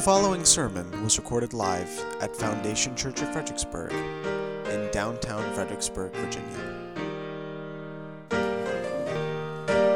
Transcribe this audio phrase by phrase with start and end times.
[0.00, 1.90] The following sermon was recorded live
[2.22, 6.88] at Foundation Church of Fredericksburg in downtown Fredericksburg, Virginia.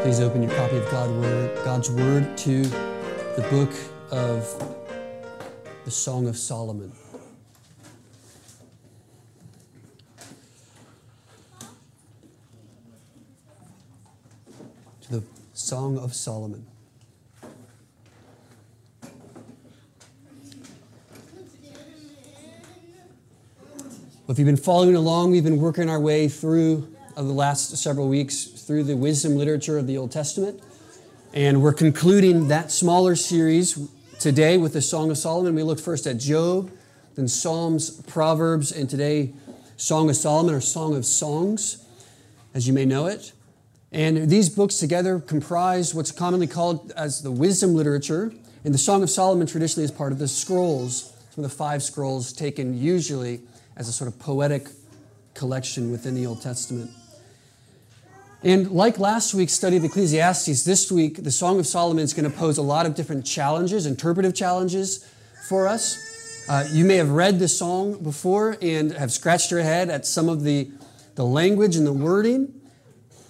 [0.03, 3.73] Please open your copy of God word, God's Word to the book
[4.11, 4.77] of
[5.87, 6.93] the Song of Solomon.
[15.01, 15.23] To the
[15.55, 16.67] Song of Solomon.
[24.27, 27.77] Well, if you've been following along, we've been working our way through of the last
[27.77, 30.63] several weeks through the wisdom literature of the Old Testament.
[31.35, 33.87] And we're concluding that smaller series
[34.19, 35.55] today with the Song of Solomon.
[35.55, 36.71] We looked first at Job,
[37.17, 39.35] then Psalms, Proverbs, and today
[39.77, 41.85] Song of Solomon or Song of Songs,
[42.55, 43.33] as you may know it.
[43.93, 48.33] And these books together comprise what's commonly called as the wisdom literature.
[48.65, 51.83] And the Song of Solomon traditionally is part of the scrolls, some of the five
[51.83, 53.43] scrolls taken usually
[53.77, 54.69] as a sort of poetic
[55.35, 56.91] collection within the Old Testament.
[58.43, 62.31] And like last week's study of Ecclesiastes, this week the Song of Solomon is going
[62.31, 65.11] to pose a lot of different challenges, interpretive challenges
[65.49, 66.45] for us.
[66.47, 70.29] Uh, you may have read the song before and have scratched your head at some
[70.29, 70.71] of the,
[71.15, 72.53] the language and the wording.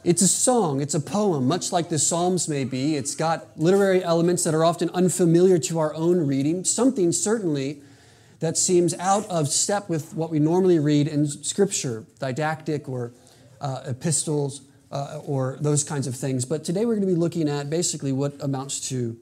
[0.02, 2.96] It's a song, it's a poem, much like the Psalms may be.
[2.96, 7.80] It's got literary elements that are often unfamiliar to our own reading, something certainly
[8.40, 13.12] that seems out of step with what we normally read in Scripture, didactic or
[13.60, 16.44] uh, epistles uh, or those kinds of things.
[16.44, 19.16] But today we're going to be looking at basically what amounts to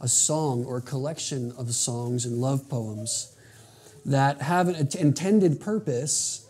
[0.00, 3.34] a song or a collection of songs and love poems
[4.04, 6.46] that have an intended purpose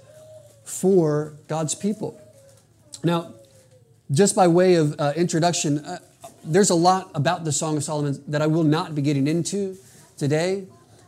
[0.64, 2.20] for God's people.
[3.04, 3.32] Now,
[4.10, 5.98] just by way of uh, introduction, uh,
[6.44, 9.76] there's a lot about the Song of Solomon that I will not be getting into
[10.16, 10.66] today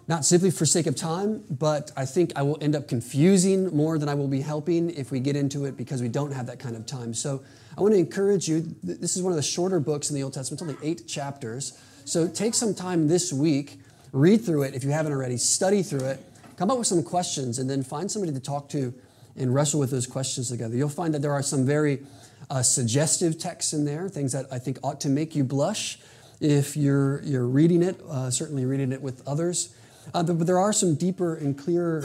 [0.08, 3.98] not simply for sake of time, but I think I will end up confusing more
[3.98, 6.58] than I will be helping if we get into it because we don't have that
[6.58, 7.12] kind of time.
[7.12, 7.42] So
[7.76, 8.74] I want to encourage you.
[8.82, 11.78] This is one of the shorter books in the Old Testament, it's only eight chapters.
[12.06, 13.80] So take some time this week,
[14.12, 16.24] read through it if you haven't already, study through it,
[16.56, 18.94] come up with some questions, and then find somebody to talk to
[19.36, 20.74] and wrestle with those questions together.
[20.74, 22.00] You'll find that there are some very
[22.48, 25.98] uh, suggestive texts in there, things that I think ought to make you blush
[26.40, 29.74] if you're, you're reading it, uh, certainly reading it with others.
[30.14, 32.02] Uh, but there are some deeper and clearer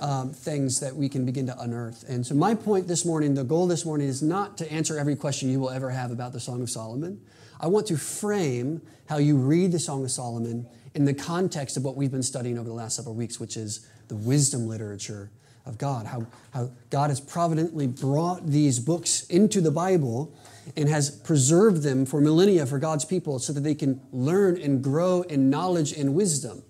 [0.00, 2.04] um, things that we can begin to unearth.
[2.08, 5.16] And so, my point this morning, the goal this morning, is not to answer every
[5.16, 7.20] question you will ever have about the Song of Solomon.
[7.60, 11.84] I want to frame how you read the Song of Solomon in the context of
[11.84, 15.30] what we've been studying over the last several weeks, which is the wisdom literature
[15.66, 16.06] of God.
[16.06, 20.34] How, how God has providently brought these books into the Bible
[20.76, 24.82] and has preserved them for millennia for God's people so that they can learn and
[24.82, 26.62] grow in knowledge and wisdom.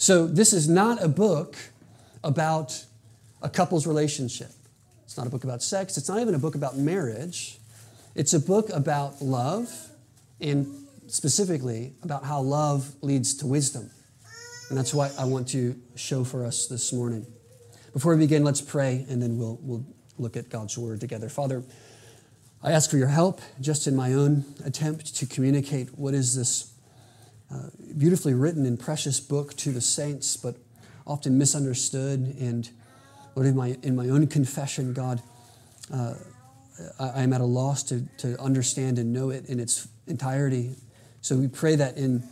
[0.00, 1.56] So, this is not a book
[2.22, 2.84] about
[3.42, 4.52] a couple's relationship.
[5.04, 5.96] It's not a book about sex.
[5.96, 7.58] It's not even a book about marriage.
[8.14, 9.68] It's a book about love
[10.40, 10.72] and
[11.08, 13.90] specifically about how love leads to wisdom.
[14.68, 17.26] And that's what I want to show for us this morning.
[17.92, 19.84] Before we begin, let's pray and then we'll, we'll
[20.16, 21.28] look at God's word together.
[21.28, 21.64] Father,
[22.62, 26.72] I ask for your help just in my own attempt to communicate what is this
[27.50, 30.56] uh, beautifully written and precious book to the saints, but
[31.06, 32.36] often misunderstood.
[32.38, 32.68] And
[33.34, 35.22] Lord, in my, in my own confession, God,
[35.92, 36.14] uh,
[37.00, 40.74] I, am at a loss to, to understand and know it in its entirety.
[41.22, 42.22] So we pray that in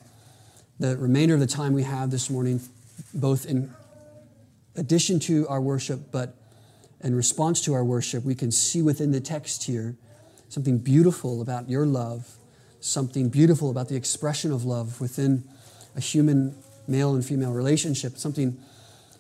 [0.79, 2.61] the remainder of the time we have this morning,
[3.15, 3.73] both in
[4.77, 6.37] addition to our worship, but
[7.01, 9.97] in response to our worship, we can see within the text here
[10.49, 12.37] something beautiful about your love
[12.81, 15.45] something beautiful about the expression of love within
[15.97, 16.57] a human
[16.87, 18.57] male and female relationship, something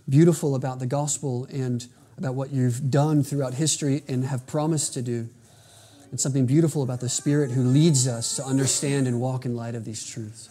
[0.08, 1.86] beautiful about the gospel and
[2.18, 5.28] about what you've done throughout history and have promised to do.
[6.10, 9.74] And something beautiful about the Spirit who leads us to understand and walk in light
[9.74, 10.48] of these truths.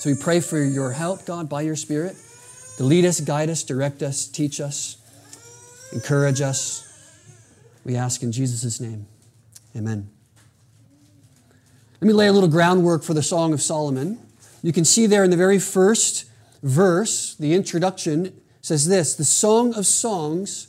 [0.00, 2.16] So we pray for your help, God, by your Spirit,
[2.76, 4.96] to lead us, guide us, direct us, teach us,
[5.92, 6.86] encourage us.
[7.84, 9.06] We ask in Jesus' name.
[9.76, 10.19] Amen.
[12.00, 14.18] Let me lay a little groundwork for the Song of Solomon.
[14.62, 16.24] You can see there in the very first
[16.62, 20.68] verse, the introduction says this the Song of Songs,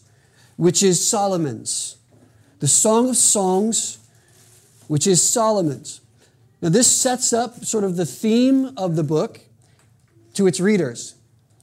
[0.58, 1.96] which is Solomon's.
[2.60, 4.00] The Song of Songs,
[4.90, 6.02] which is Solomon's.
[6.62, 9.40] Now, this sets up sort of the theme of the book
[10.34, 11.16] to its readers.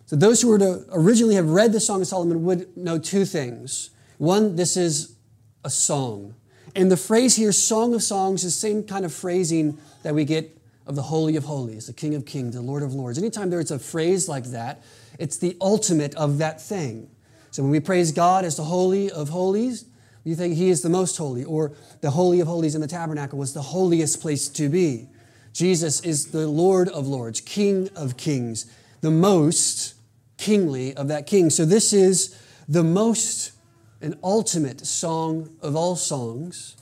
[0.06, 3.26] So, those who were to originally have read the Song of Solomon would know two
[3.26, 3.90] things.
[4.16, 5.14] One, this is
[5.62, 6.34] a song.
[6.78, 10.24] And the phrase here, Song of Songs, is the same kind of phrasing that we
[10.24, 13.18] get of the Holy of Holies, the King of Kings, the Lord of Lords.
[13.18, 14.80] Anytime there's a phrase like that,
[15.18, 17.10] it's the ultimate of that thing.
[17.50, 19.86] So when we praise God as the Holy of Holies,
[20.24, 23.40] we think He is the most holy, or the Holy of Holies in the tabernacle
[23.40, 25.08] was the holiest place to be.
[25.52, 29.94] Jesus is the Lord of Lords, King of Kings, the most
[30.36, 31.50] kingly of that king.
[31.50, 33.50] So this is the most
[34.00, 36.76] and ultimate song of all songs.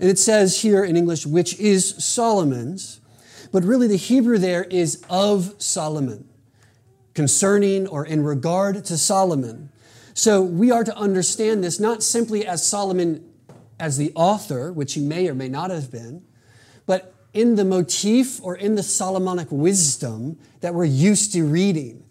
[0.00, 3.00] And it says here in English, which is Solomon's,
[3.52, 6.28] but really the Hebrew there is of Solomon,
[7.14, 9.70] concerning or in regard to Solomon.
[10.14, 13.28] So we are to understand this not simply as Solomon
[13.78, 16.24] as the author, which he may or may not have been,
[16.86, 22.04] but in the motif or in the Solomonic wisdom that we're used to reading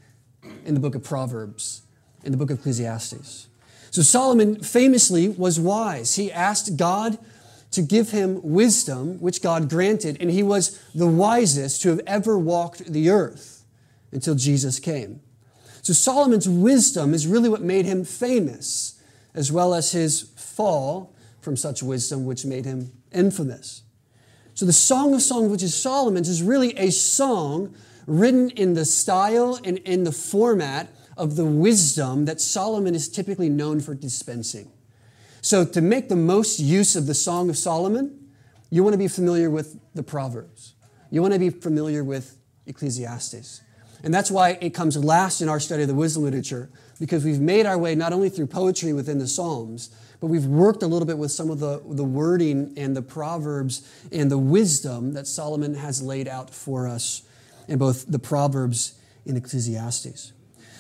[0.66, 1.84] in the book of Proverbs,
[2.24, 3.48] in the book of Ecclesiastes.
[3.94, 6.16] So Solomon famously was wise.
[6.16, 7.20] He asked God
[7.70, 12.36] to give him wisdom, which God granted, and he was the wisest to have ever
[12.36, 13.64] walked the earth
[14.12, 15.22] until Jesus came.
[15.84, 19.00] So Solomon's wisdom is really what made him famous,
[19.36, 23.84] as well as his fall from such wisdom, which made him infamous.
[24.56, 27.76] So the Song of Songs, which is Solomon's, is really a song
[28.08, 33.50] written in the style and in the format of the wisdom that Solomon is typically
[33.50, 34.72] known for dispensing.
[35.42, 38.30] So, to make the most use of the Song of Solomon,
[38.70, 40.74] you want to be familiar with the Proverbs.
[41.12, 43.62] You want to be familiar with Ecclesiastes.
[44.04, 46.70] And that's why it comes last in our study of the wisdom literature,
[47.00, 49.90] because we've made our way not only through poetry within the Psalms,
[50.20, 53.88] but we've worked a little bit with some of the, the wording and the Proverbs
[54.12, 57.24] and the wisdom that Solomon has laid out for us
[57.68, 60.34] in both the Proverbs and Ecclesiastes.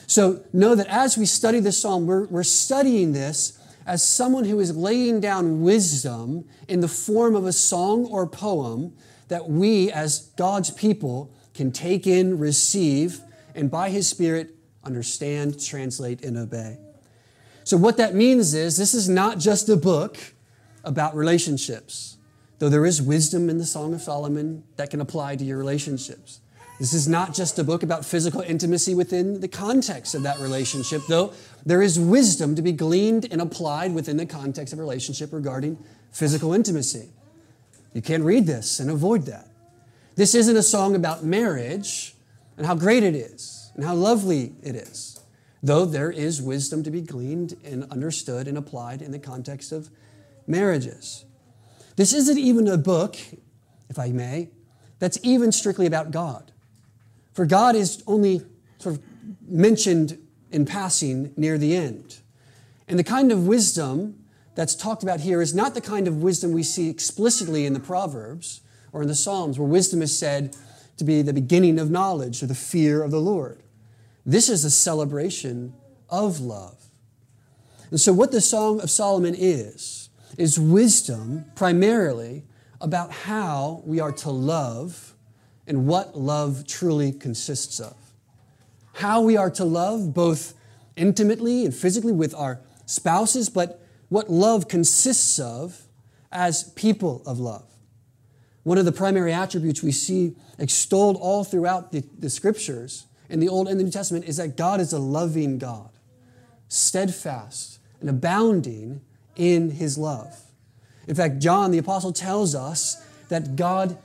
[0.07, 4.59] So know that as we study this psalm, we're, we're studying this as someone who
[4.59, 8.93] is laying down wisdom in the form of a song or poem
[9.27, 13.21] that we, as God's people, can take in, receive,
[13.55, 16.77] and by His Spirit understand, translate, and obey.
[17.63, 20.17] So, what that means is this is not just a book
[20.83, 22.17] about relationships,
[22.59, 26.41] though there is wisdom in the Song of Solomon that can apply to your relationships.
[26.79, 31.03] This is not just a book about physical intimacy within the context of that relationship,
[31.07, 31.33] though
[31.65, 35.77] there is wisdom to be gleaned and applied within the context of relationship regarding
[36.11, 37.09] physical intimacy.
[37.93, 39.47] You can't read this and avoid that.
[40.15, 42.15] This isn't a song about marriage
[42.57, 45.19] and how great it is and how lovely it is,
[45.61, 49.89] though there is wisdom to be gleaned and understood and applied in the context of
[50.47, 51.25] marriages.
[51.95, 53.15] This isn't even a book,
[53.89, 54.49] if I may,
[54.99, 56.51] that's even strictly about God.
[57.33, 58.41] For God is only
[58.77, 59.03] sort of
[59.47, 60.17] mentioned
[60.51, 62.17] in passing near the end.
[62.87, 64.23] And the kind of wisdom
[64.55, 67.79] that's talked about here is not the kind of wisdom we see explicitly in the
[67.79, 70.55] Proverbs or in the Psalms, where wisdom is said
[70.97, 73.63] to be the beginning of knowledge or the fear of the Lord.
[74.25, 75.73] This is a celebration
[76.09, 76.77] of love.
[77.89, 82.43] And so, what the Song of Solomon is, is wisdom primarily
[82.79, 85.12] about how we are to love
[85.67, 87.95] and what love truly consists of.
[88.93, 90.53] How we are to love both
[90.95, 95.87] intimately and physically with our spouses, but what love consists of
[96.31, 97.65] as people of love.
[98.63, 103.49] One of the primary attributes we see extolled all throughout the, the scriptures in the
[103.49, 105.89] Old and the New Testament is that God is a loving God,
[106.67, 109.01] steadfast and abounding
[109.35, 110.39] in his love.
[111.07, 113.97] In fact, John the Apostle tells us that God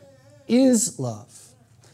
[0.49, 1.48] is love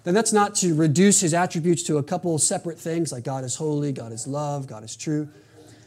[0.04, 3.56] then that's not to reduce his attributes to a couple separate things like God is
[3.56, 5.28] holy, God is love, God is true,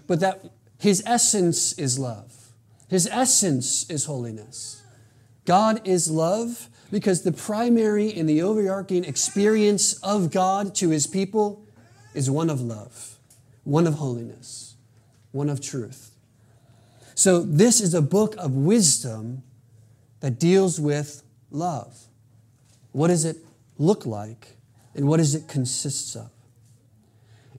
[0.07, 0.43] but that
[0.79, 2.33] his essence is love.
[2.89, 4.81] His essence is holiness.
[5.45, 11.65] God is love because the primary and the overarching experience of God to his people
[12.13, 13.17] is one of love,
[13.63, 14.75] one of holiness,
[15.31, 16.11] one of truth.
[17.13, 19.43] So, this is a book of wisdom
[20.19, 22.07] that deals with love.
[22.91, 23.37] What is it
[23.77, 24.57] look like
[24.95, 26.29] and what does it consists of?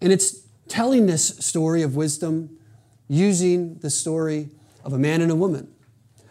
[0.00, 2.58] And it's telling this story of wisdom
[3.08, 4.50] using the story
[4.84, 5.72] of a man and a woman.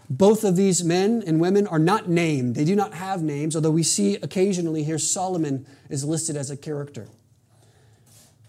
[0.09, 2.55] Both of these men and women are not named.
[2.55, 6.55] They do not have names, although we see occasionally here Solomon is listed as a
[6.55, 7.07] character.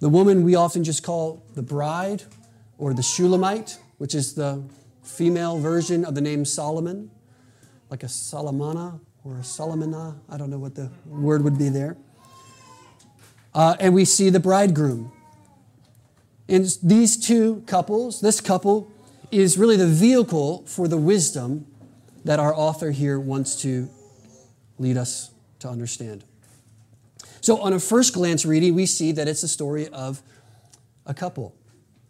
[0.01, 2.23] The woman we often just call the bride
[2.77, 4.63] or the Shulamite, which is the
[5.03, 7.11] female version of the name Solomon,
[7.91, 10.17] like a Solomana or Solomona.
[10.29, 11.97] I don't know what the word would be there.
[13.55, 15.13] Uh, and we see the bridegroom.
[16.49, 18.91] And these two couples, this couple,
[19.31, 21.67] is really the vehicle for the wisdom
[22.25, 23.89] that our author here wants to
[24.79, 26.25] lead us to understand.
[27.41, 30.23] So, on a first glance reading, we see that it's a story of
[31.07, 31.55] a couple,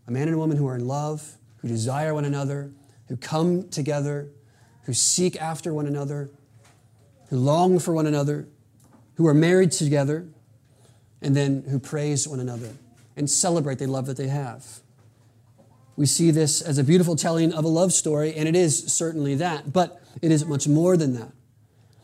[0.07, 2.71] a man and a woman who are in love, who desire one another,
[3.09, 4.29] who come together,
[4.85, 6.31] who seek after one another,
[7.31, 8.49] who long for one another,
[9.17, 10.27] who are married together,
[11.21, 12.71] and then who praise one another
[13.17, 14.81] and celebrate the love that they have.
[15.97, 19.35] We see this as a beautiful telling of a love story, and it is certainly
[19.37, 21.33] that, but it is much more than that.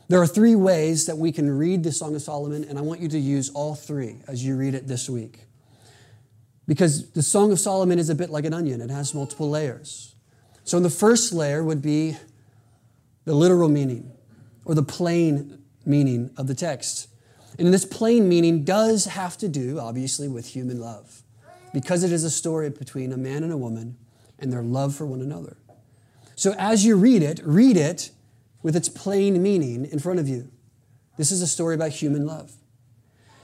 [0.07, 2.99] There are three ways that we can read the Song of Solomon, and I want
[2.99, 5.39] you to use all three as you read it this week.
[6.67, 10.13] Because the Song of Solomon is a bit like an onion, it has multiple layers.
[10.63, 12.17] So, the first layer would be
[13.23, 14.11] the literal meaning
[14.65, 17.07] or the plain meaning of the text.
[17.57, 21.21] And this plain meaning does have to do, obviously, with human love
[21.73, 23.97] because it is a story between a man and a woman
[24.39, 25.57] and their love for one another.
[26.35, 28.11] So as you read it, read it
[28.63, 30.49] with its plain meaning in front of you.
[31.17, 32.53] This is a story about human love.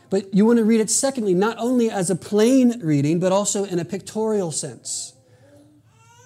[0.10, 3.63] But you want to read it, secondly, not only as a plain reading, but also
[3.66, 5.13] in a pictorial sense.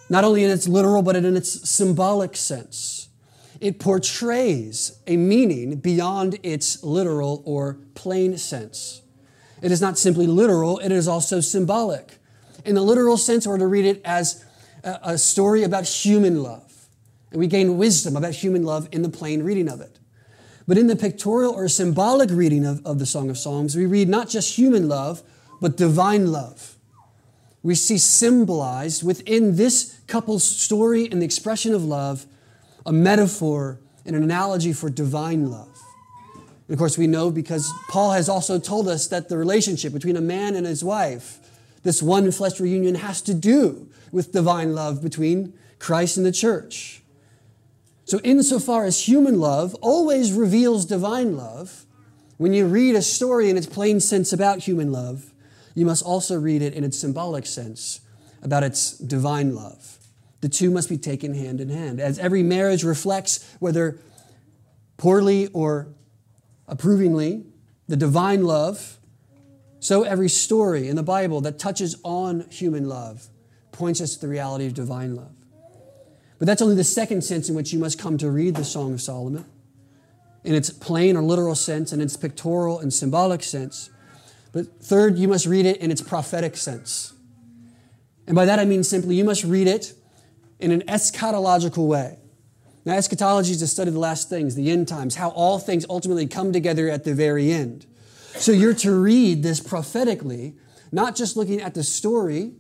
[0.10, 3.10] Not only in its literal, but in its symbolic sense.
[3.62, 9.02] It portrays a meaning beyond its literal or plain sense.
[9.62, 12.18] It is not simply literal, it is also symbolic.
[12.66, 14.44] In the literal sense, we're to read it as
[14.84, 16.88] a story about human love.
[17.32, 20.00] And we gain wisdom about human love in the plain reading of it.
[20.68, 24.10] But in the pictorial or symbolic reading of, of the Song of Songs, we read
[24.10, 25.22] not just human love,
[25.62, 26.76] but divine love.
[27.62, 32.26] We see symbolized within this couple's story and the expression of love
[32.86, 35.82] a metaphor and an analogy for divine love.
[36.68, 40.18] And of course, we know because Paul has also told us that the relationship between
[40.18, 41.39] a man and his wife,
[41.84, 47.01] this one flesh reunion, has to do with divine love between Christ and the church.
[48.06, 51.86] So, insofar as human love always reveals divine love,
[52.38, 55.34] when you read a story in its plain sense about human love,
[55.74, 58.01] you must also read it in its symbolic sense
[58.44, 59.98] about its divine love.
[60.42, 62.00] The two must be taken hand in hand.
[62.00, 64.00] As every marriage reflects, whether
[64.98, 65.88] poorly or
[66.68, 67.46] approvingly
[67.88, 68.98] the divine love,
[69.80, 73.27] so every story in the Bible that touches on human love
[73.72, 75.32] points us to the reality of divine love.
[76.39, 78.94] But that's only the second sense in which you must come to read the Song
[78.94, 79.46] of Solomon
[80.46, 83.89] in its plain or literal sense, and its pictorial and symbolic sense.
[84.51, 87.13] But third, you must read it in its prophetic sense.
[88.27, 89.94] And by that I mean simply, you must read it
[90.60, 92.20] in an eschatological way.
[92.86, 95.86] Now, eschatology is the study of the last things, the end times, how all things
[95.90, 97.88] ultimately come together at the very end.
[98.36, 100.56] So you're to read this prophetically,
[100.92, 102.54] not just looking at the story,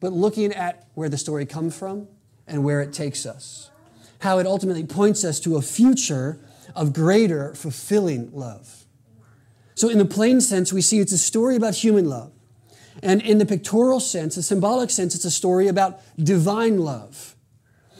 [0.00, 2.08] but looking at where the story comes from
[2.46, 3.70] and where it takes us.
[4.20, 6.40] How it ultimately points us to a future
[6.74, 8.84] of greater, fulfilling love.
[9.74, 12.32] So, in the plain sense, we see it's a story about human love.
[13.00, 17.36] And in the pictorial sense, the symbolic sense, it's a story about divine love.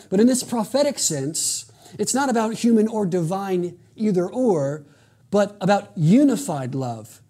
[0.08, 4.84] But in this prophetic sense, it's not about human or divine either or,
[5.30, 7.20] but about unified love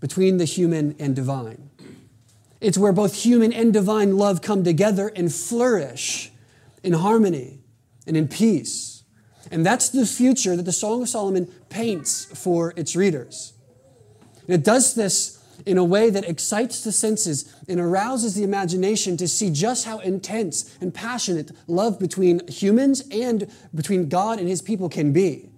[0.00, 1.70] between the human and divine.
[2.60, 6.32] It's where both human and divine love come together and flourish
[6.82, 7.60] in harmony
[8.06, 9.02] and in peace.
[9.50, 13.52] And that's the future that the Song of Solomon paints for its readers.
[14.46, 15.35] And it does this
[15.66, 19.98] in a way that excites the senses and arouses the imagination to see just how
[19.98, 25.50] intense and passionate love between humans and between God and his people can be.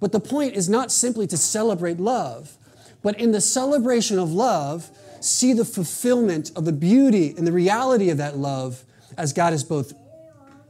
[0.00, 2.56] But the point is not simply to celebrate love,
[3.02, 4.90] but in the celebration of love,
[5.20, 8.82] see the fulfillment of the beauty and the reality of that love
[9.18, 9.92] as God has both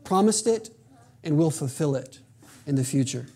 [0.03, 0.71] promised it
[1.23, 2.19] and will fulfill it
[2.67, 3.27] in the future.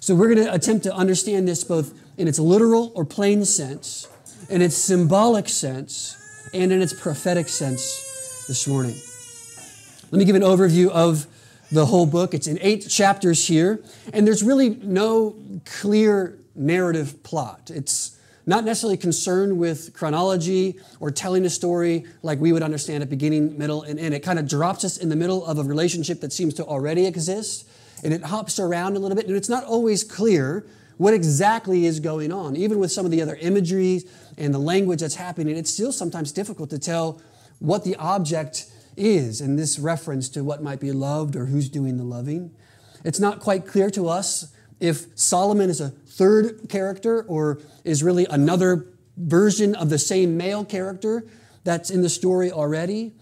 [0.00, 4.06] So we're going to attempt to understand this both in its literal or plain sense
[4.48, 6.16] in its symbolic sense
[6.52, 8.94] and in its prophetic sense this morning.
[10.10, 11.26] Let me give an overview of
[11.72, 12.34] the whole book.
[12.34, 13.82] It's in eight chapters here,
[14.12, 15.34] and there's really no
[15.64, 17.70] clear narrative plot.
[17.74, 23.08] It's not necessarily concerned with chronology or telling a story like we would understand at
[23.08, 24.14] beginning, middle, and end.
[24.14, 27.06] It kind of drops us in the middle of a relationship that seems to already
[27.06, 27.66] exist,
[28.04, 32.00] and it hops around a little bit, and it's not always clear what exactly is
[32.00, 32.56] going on.
[32.56, 34.02] Even with some of the other imagery
[34.38, 37.20] and the language that's happening, it's still sometimes difficult to tell
[37.58, 41.96] what the object is in this reference to what might be loved or who's doing
[41.96, 42.54] the loving.
[43.04, 48.26] It's not quite clear to us if Solomon is a third character or is really
[48.30, 48.86] another
[49.16, 51.26] version of the same male character
[51.64, 53.12] that's in the story already.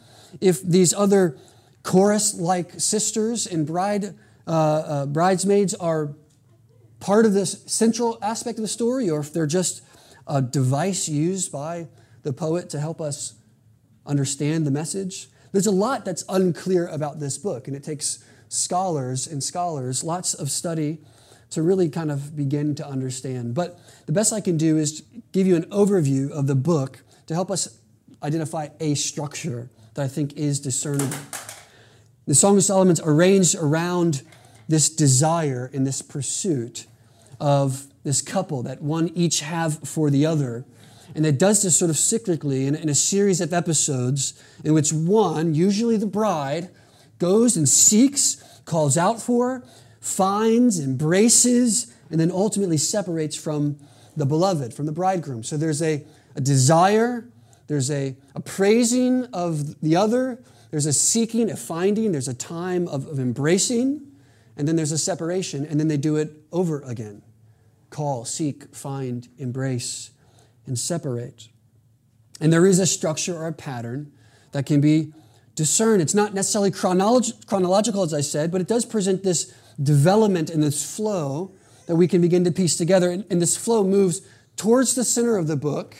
[0.41, 1.37] If these other
[1.83, 4.14] chorus like sisters and bride,
[4.47, 6.14] uh, uh, bridesmaids are
[7.02, 9.82] part of this central aspect of the story or if they're just
[10.28, 11.88] a device used by
[12.23, 13.35] the poet to help us
[14.06, 15.28] understand the message.
[15.50, 20.32] There's a lot that's unclear about this book, and it takes scholars and scholars lots
[20.32, 20.99] of study
[21.50, 23.52] to really kind of begin to understand.
[23.52, 27.35] But the best I can do is give you an overview of the book to
[27.35, 27.80] help us
[28.23, 31.18] identify a structure that I think is discernible.
[32.28, 34.23] The Song of Solomon's arranged around
[34.68, 36.87] this desire and this pursuit
[37.43, 40.65] of this couple that one each have for the other.
[41.15, 44.93] And it does this sort of cyclically in, in a series of episodes in which
[44.93, 46.71] one, usually the bride,
[47.19, 49.65] goes and seeks, calls out for,
[50.01, 53.77] finds, embraces, and then ultimately separates from
[54.17, 55.43] the beloved, from the bridegroom.
[55.43, 56.05] So there's a,
[56.37, 57.29] a desire,
[57.67, 62.87] there's a, a praising of the other, there's a seeking, a finding, there's a time
[62.87, 64.07] of, of embracing,
[64.57, 67.23] and then there's a separation, and then they do it over again
[67.93, 70.11] call, seek, find, embrace,
[70.67, 71.49] and separate.
[72.41, 74.11] And there is a structure or a pattern
[74.51, 75.13] that can be
[75.55, 76.03] discerned.
[76.03, 80.63] It's not necessarily chronolog- chronological, as I said, but it does present this development and
[80.63, 81.53] this flow
[81.87, 83.11] that we can begin to piece together.
[83.11, 84.23] And, and this flow moves
[84.57, 85.95] towards the center of the book.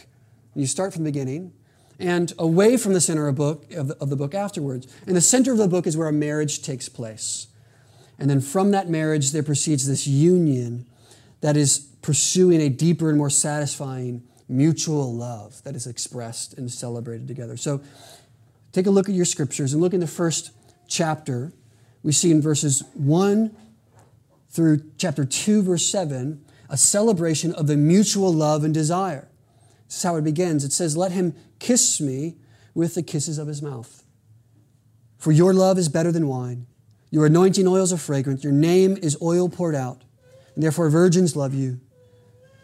[0.55, 1.53] You start from the beginning,
[1.99, 4.87] and away from the center of, book, of, the, of the book afterwards.
[5.07, 7.47] And the center of the book is where a marriage takes place.
[8.19, 10.87] And then from that marriage, there proceeds this union
[11.43, 17.29] that is pursuing a deeper and more satisfying mutual love that is expressed and celebrated
[17.29, 17.57] together.
[17.57, 17.83] So
[18.73, 20.53] take a look at your scriptures and look in the first
[20.89, 21.53] chapter.
[22.03, 23.55] We see in verses 1
[24.51, 29.29] through chapter 2, verse 7, a celebration of the mutual love and desire.
[29.87, 30.65] This is how it begins.
[30.65, 32.37] It says, Let him kiss me
[32.75, 34.05] with the kisses of his mouth.
[35.19, 36.67] For your love is better than wine.
[37.11, 38.43] Your anointing oils are fragrant.
[38.43, 40.03] Your name is oil poured out.
[40.55, 41.81] And therefore, virgins love you.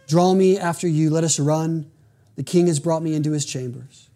[0.09, 1.11] Draw me after you.
[1.11, 1.90] Let us run.
[2.37, 4.09] The king has brought me into his chambers.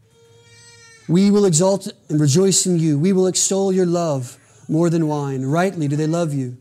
[1.09, 2.99] We will exalt and rejoice in you.
[2.99, 5.45] We will extol your love more than wine.
[5.45, 6.57] Rightly do they love you.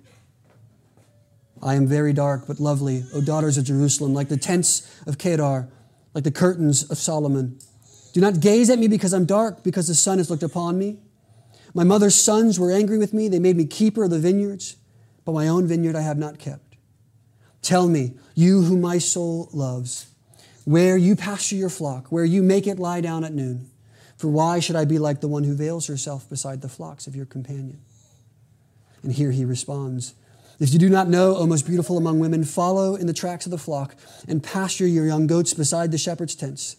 [1.62, 5.68] I am very dark but lovely, O daughters of Jerusalem, like the tents of Kedar
[6.14, 7.58] like the curtains of Solomon.
[8.14, 11.00] Do not gaze at me because I'm dark, because the sun has looked upon me.
[11.74, 13.30] My mother's sons were angry with me.
[13.30, 14.76] They made me keeper of the vineyards,
[15.24, 16.71] but my own vineyard I have not kept.
[17.62, 20.08] Tell me, you whom my soul loves,
[20.66, 23.70] where you pasture your flock, where you make it lie down at noon.
[24.18, 27.16] For why should I be like the one who veils herself beside the flocks of
[27.16, 27.80] your companion?
[29.04, 30.14] And here he responds
[30.62, 33.52] if you do not know, O most beautiful among women, follow in the tracks of
[33.52, 33.96] the flock
[34.28, 36.76] and pasture your young goats beside the shepherd's tents.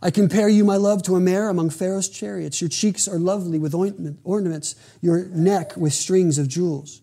[0.00, 2.62] I compare you, my love, to a mare among Pharaoh's chariots.
[2.62, 7.02] Your cheeks are lovely with ointment, ornaments, your neck with strings of jewels.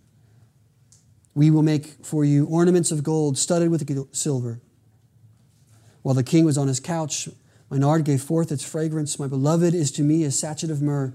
[1.35, 4.61] We will make for you ornaments of gold studded with silver.
[6.01, 7.27] While the king was on his couch,
[7.69, 9.19] my nard gave forth its fragrance.
[9.19, 11.13] My beloved is to me a sachet of myrrh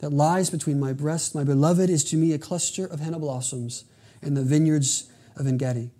[0.00, 1.34] that lies between my breasts.
[1.34, 3.84] My beloved is to me a cluster of henna blossoms
[4.22, 5.90] in the vineyards of Engedi.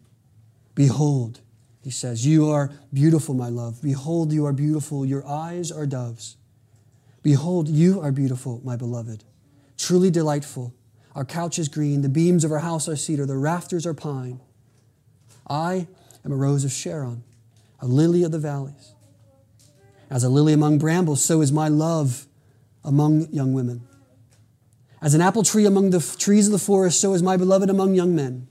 [0.75, 1.41] Behold,
[1.83, 3.81] he says, You are beautiful, my love.
[3.83, 5.05] Behold, you are beautiful.
[5.05, 6.37] Your eyes are doves.
[7.23, 9.25] Behold, you are beautiful, my beloved.
[9.77, 10.75] Truly delightful.
[11.15, 12.03] Our couch is green.
[12.03, 13.27] The beams of our house are cedar.
[13.27, 14.41] The rafters are pine.
[15.49, 15.89] I
[16.25, 17.25] am a rose of Sharon,
[17.81, 18.95] a lily of the valleys.
[20.09, 22.27] As a lily among brambles, so is my love
[22.85, 23.83] among young women.
[25.03, 27.95] As an apple tree among the trees of the forest, so is my beloved among
[27.95, 28.47] young men.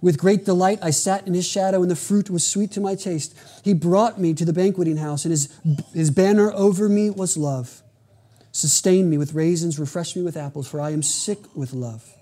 [0.00, 2.94] With great delight I sat in his shadow, and the fruit was sweet to my
[2.94, 3.36] taste.
[3.64, 5.52] He brought me to the banqueting house, and his,
[5.92, 7.82] his banner over me was love.
[8.56, 12.14] Sustain me with raisins, refresh me with apples, for I am sick with love.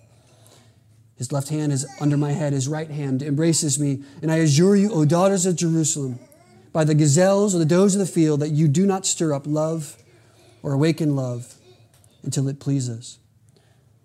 [1.15, 4.75] His left hand is under my head, his right hand embraces me, and I assure
[4.75, 6.19] you, O daughters of Jerusalem,
[6.73, 9.47] by the gazelles or the does of the field, that you do not stir up
[9.47, 9.97] love
[10.61, 11.55] or awaken love
[12.25, 13.21] until it pleases.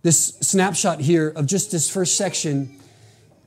[0.03, 2.77] This snapshot here of just this first section,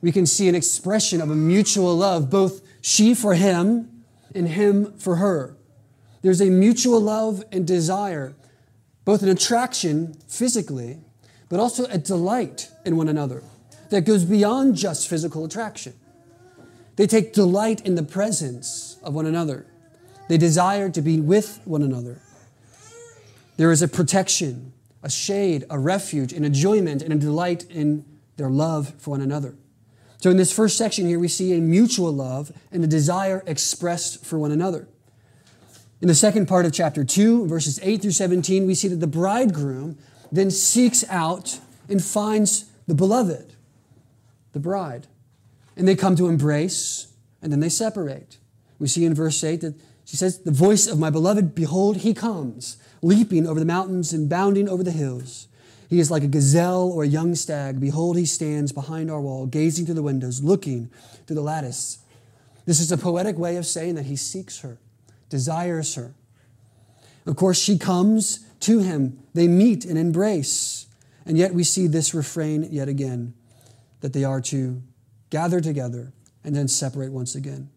[0.01, 4.03] we can see an expression of a mutual love, both she for him
[4.35, 5.55] and him for her.
[6.21, 8.35] There's a mutual love and desire,
[9.05, 10.97] both an attraction physically,
[11.49, 13.43] but also a delight in one another
[13.89, 15.93] that goes beyond just physical attraction.
[16.95, 19.65] They take delight in the presence of one another.
[20.29, 22.21] They desire to be with one another.
[23.57, 28.05] There is a protection a shade, a refuge, an enjoyment, and a delight in
[28.37, 29.53] their love for one another.
[30.17, 34.25] So, in this first section here, we see a mutual love and a desire expressed
[34.25, 34.87] for one another.
[36.03, 39.07] In the second part of chapter 2, verses 8 through 17, we see that the
[39.07, 39.97] bridegroom
[40.33, 43.53] then seeks out and finds the beloved,
[44.51, 45.07] the bride.
[45.77, 47.07] And they come to embrace,
[47.41, 48.37] and then they separate.
[48.79, 52.13] We see in verse 8 that she says, The voice of my beloved, behold, he
[52.13, 55.47] comes, leaping over the mountains and bounding over the hills.
[55.89, 57.79] He is like a gazelle or a young stag.
[57.79, 60.91] Behold, he stands behind our wall, gazing through the windows, looking
[61.25, 61.99] through the lattice.
[62.65, 64.79] This is a poetic way of saying that he seeks her,
[65.33, 66.13] desires her.
[67.25, 69.17] Of course, she comes to him.
[69.33, 70.85] They meet and embrace.
[71.25, 73.33] And yet we see this refrain yet again
[74.01, 74.83] that they are to
[75.31, 77.71] gather together and then separate once again.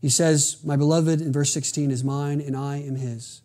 [0.00, 3.42] He says, My beloved, in verse 16, is mine and I am his.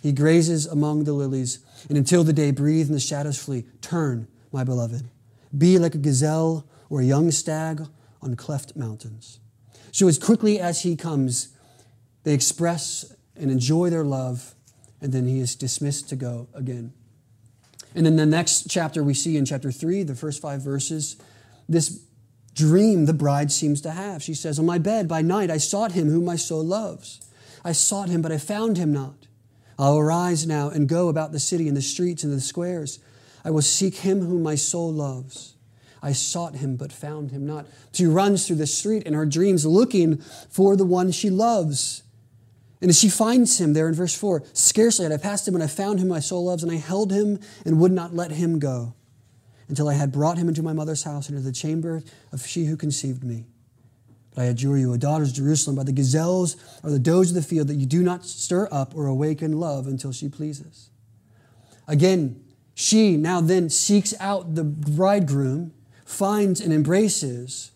[0.00, 1.58] He grazes among the lilies,
[1.88, 5.02] and until the day breathe and the shadows flee, turn, my beloved.
[5.56, 7.88] Be like a gazelle or a young stag
[8.22, 9.40] on cleft mountains.
[9.90, 11.48] So, as quickly as he comes,
[12.28, 14.54] they express and enjoy their love,
[15.00, 16.92] and then he is dismissed to go again.
[17.94, 21.16] And in the next chapter, we see in chapter 3, the first five verses,
[21.70, 22.04] this
[22.54, 24.22] dream the bride seems to have.
[24.22, 27.26] She says, On my bed by night I sought him whom my soul loves.
[27.64, 29.26] I sought him, but I found him not.
[29.78, 32.98] I'll arise now and go about the city and the streets and the squares.
[33.42, 35.54] I will seek him whom my soul loves.
[36.02, 37.66] I sought him, but found him not.
[37.92, 40.18] She runs through the street in her dreams looking
[40.50, 42.02] for the one she loves.
[42.80, 45.62] And as she finds him there in verse 4, scarcely had I passed him when
[45.62, 48.58] I found him my soul loves, and I held him and would not let him
[48.58, 48.94] go
[49.68, 52.76] until I had brought him into my mother's house, into the chamber of she who
[52.76, 53.46] conceived me.
[54.34, 57.34] But I adjure you, O daughters of Jerusalem, by the gazelles or the does of
[57.34, 60.90] the field, that you do not stir up or awaken love until she pleases.
[61.88, 67.72] Again, she now then seeks out the bridegroom, finds and embraces,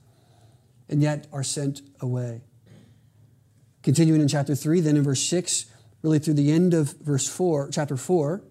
[0.89, 2.43] and yet are sent away.
[3.83, 5.67] Continuing in chapter 3, then in verse 6,
[6.03, 8.43] really through the end of verse 4, chapter 4,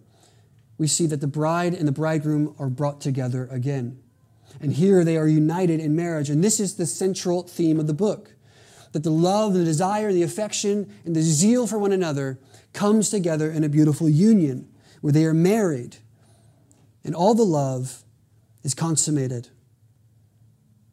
[0.77, 4.01] we see that the bride and the bridegroom are brought together again.
[4.59, 6.29] And here they are united in marriage.
[6.29, 8.33] And this is the central theme of the book
[8.91, 12.39] that the love, the desire, the affection, and the zeal for one another
[12.73, 14.67] comes together in a beautiful union
[14.99, 15.97] where they are married.
[17.03, 18.03] And all the love
[18.63, 19.47] is consummated.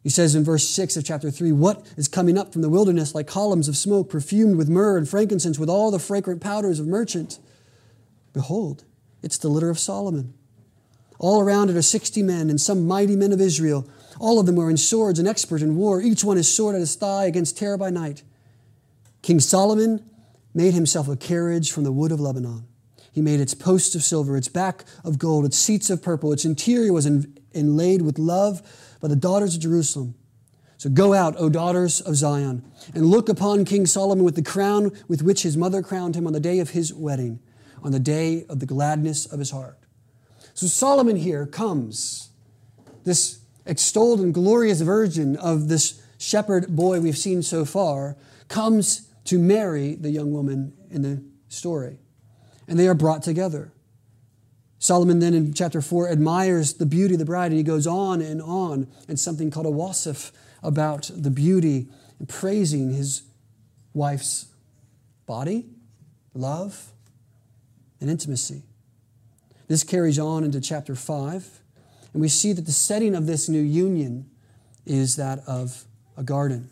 [0.08, 3.14] He says in verse 6 of chapter 3 What is coming up from the wilderness
[3.14, 6.86] like columns of smoke, perfumed with myrrh and frankincense, with all the fragrant powders of
[6.86, 7.38] merchant?
[8.32, 8.84] Behold,
[9.22, 10.32] it's the litter of Solomon.
[11.18, 13.86] All around it are 60 men and some mighty men of Israel.
[14.18, 16.80] All of them were in swords and expert in war, each one his sword at
[16.80, 18.22] his thigh against terror by night.
[19.20, 20.02] King Solomon
[20.54, 22.66] made himself a carriage from the wood of Lebanon.
[23.12, 26.46] He made its posts of silver, its back of gold, its seats of purple, its
[26.46, 27.04] interior was
[27.52, 28.62] inlaid with love
[29.00, 30.14] by the daughters of Jerusalem.
[30.76, 32.62] So go out, O daughters of Zion,
[32.94, 36.32] and look upon King Solomon with the crown with which his mother crowned him on
[36.32, 37.40] the day of his wedding,
[37.82, 39.78] on the day of the gladness of his heart.
[40.54, 42.30] So Solomon here comes,
[43.04, 48.16] this extolled and glorious virgin of this shepherd boy we've seen so far,
[48.48, 51.98] comes to marry the young woman in the story.
[52.66, 53.72] And they are brought together.
[54.78, 58.20] Solomon then in chapter 4 admires the beauty of the bride, and he goes on
[58.20, 60.30] and on in something called a wasif
[60.62, 61.88] about the beauty
[62.18, 63.22] and praising his
[63.92, 64.46] wife's
[65.26, 65.66] body,
[66.32, 66.92] love,
[68.00, 68.62] and intimacy.
[69.66, 71.60] This carries on into chapter 5,
[72.12, 74.30] and we see that the setting of this new union
[74.86, 75.84] is that of
[76.16, 76.70] a garden.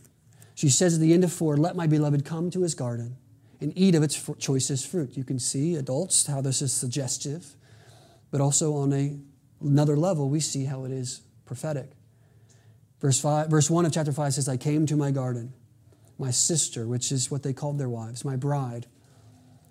[0.54, 3.16] She says at the end of 4, Let my beloved come to his garden
[3.60, 5.16] and eat of its choicest fruit.
[5.16, 7.55] You can see, adults, how this is suggestive
[8.30, 9.16] but also on a,
[9.60, 11.92] another level, we see how it is prophetic.
[13.00, 15.52] Verse, five, verse 1 of chapter 5 says, I came to my garden,
[16.18, 18.86] my sister, which is what they called their wives, my bride.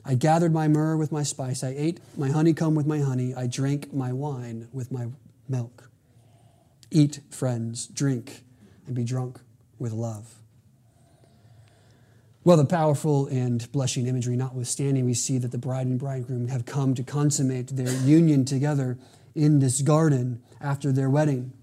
[0.05, 1.63] I gathered my myrrh with my spice.
[1.63, 3.33] I ate my honeycomb with my honey.
[3.33, 5.07] I drank my wine with my
[5.49, 5.89] milk.
[6.91, 8.43] Eat, friends, drink,
[8.85, 9.39] and be drunk
[9.79, 10.35] with love.
[12.45, 16.67] Well, the powerful and blushing imagery notwithstanding, we see that the bride and bridegroom have
[16.67, 18.99] come to consummate their union together
[19.33, 21.53] in this garden after their wedding.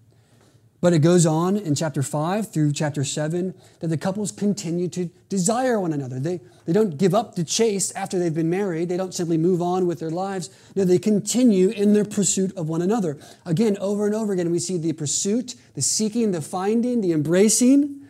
[0.80, 5.08] But it goes on in chapter 5 through chapter 7 that the couples continue to
[5.28, 6.18] desire one another.
[6.18, 8.88] They, they don't give up the chase after they've been married.
[8.88, 10.50] They don't simply move on with their lives.
[10.74, 13.18] No, they continue in their pursuit of one another.
[13.46, 18.00] Again, over and over again, we see the pursuit, the seeking, the finding, the embracing,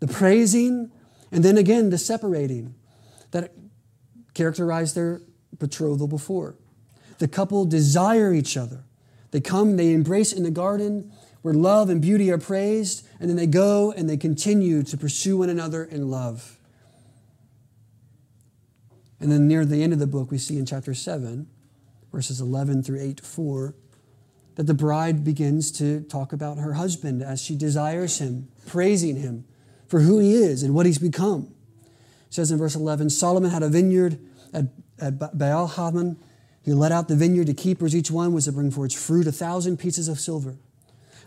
[0.00, 0.90] the praising,
[1.30, 2.74] and then again, the separating
[3.32, 3.52] that
[4.34, 5.22] characterized their
[5.58, 6.56] betrothal before.
[7.18, 8.84] The couple desire each other.
[9.30, 11.12] They come, they embrace in the garden
[11.42, 15.38] where love and beauty are praised, and then they go and they continue to pursue
[15.38, 16.58] one another in love.
[19.20, 21.46] And then near the end of the book, we see in chapter 7,
[22.12, 23.74] verses 11 through 8 4,
[24.56, 29.44] that the bride begins to talk about her husband as she desires him, praising him,
[29.88, 31.54] for who he is and what he's become.
[32.28, 34.18] It says in verse 11 Solomon had a vineyard
[34.52, 34.66] at,
[34.98, 36.18] at Baal Hamon.
[36.64, 37.94] He let out the vineyard to keepers.
[37.94, 40.56] Each one was to bring for its fruit a thousand pieces of silver.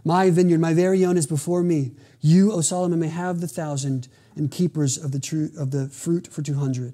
[0.03, 1.91] My vineyard, my very own, is before me.
[2.21, 6.27] You, O Solomon, may have the thousand and keepers of the, true, of the fruit
[6.27, 6.93] for 200.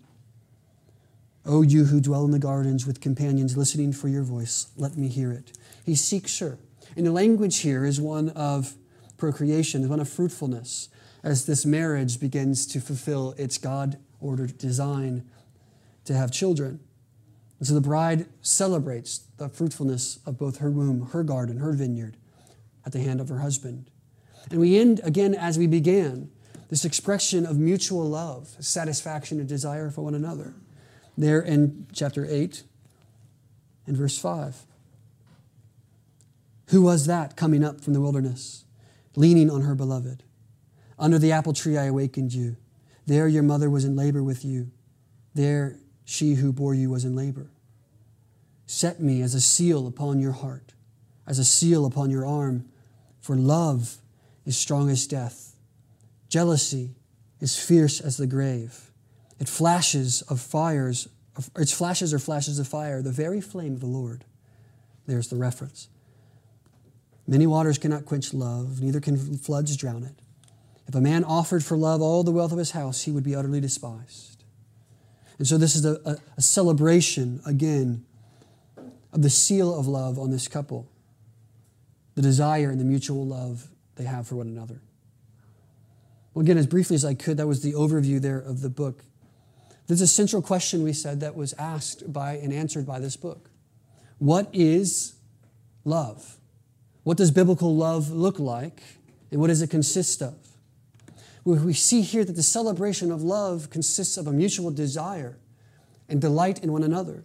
[1.46, 5.08] O you who dwell in the gardens with companions listening for your voice, let me
[5.08, 5.52] hear it.
[5.86, 6.58] He seeks her.
[6.96, 8.76] And the language here is one of
[9.18, 10.90] procreation, is one of fruitfulness,
[11.26, 15.28] as this marriage begins to fulfill its God ordered design
[16.06, 16.80] to have children.
[17.58, 22.16] And so the bride celebrates the fruitfulness of both her womb, her garden, her vineyard
[22.86, 23.90] at the hand of her husband.
[24.52, 26.30] And we end again as we began
[26.70, 30.54] this expression of mutual love, satisfaction, and desire for one another
[31.18, 32.62] there in chapter 8
[33.88, 34.64] and verse 5.
[36.68, 38.66] Who was that coming up from the wilderness,
[39.16, 40.25] leaning on her beloved?
[40.98, 42.56] Under the apple tree I awakened you.
[43.06, 44.72] There your mother was in labor with you.
[45.34, 47.50] There she who bore you was in labor.
[48.66, 50.74] Set me as a seal upon your heart,
[51.28, 52.66] as a seal upon your arm,
[53.20, 53.98] for love
[54.46, 55.56] is strong as death.
[56.30, 56.96] Jealousy
[57.40, 58.92] is fierce as the grave.
[59.40, 61.08] It flashes of fires,
[61.58, 64.26] its flashes are flashes of fire, the very flame of the Lord.
[65.06, 65.90] There's the reference.
[67.28, 70.22] Many waters cannot quench love, neither can floods drown it.
[70.88, 73.36] If a man offered for love all the wealth of his house, he would be
[73.36, 74.44] utterly despised.
[75.38, 78.06] And so, this is a, a, a celebration, again,
[79.12, 80.88] of the seal of love on this couple,
[82.16, 84.82] the desire and the mutual love they have for one another.
[86.34, 89.04] Well, again, as briefly as I could, that was the overview there of the book.
[89.88, 93.50] There's a central question we said that was asked by and answered by this book.
[94.18, 95.14] What is
[95.84, 96.38] love?
[97.04, 98.82] What does biblical love look like?
[99.32, 100.36] And what does it consist of?
[101.46, 105.38] We see here that the celebration of love consists of a mutual desire
[106.10, 107.24] and delight in one another.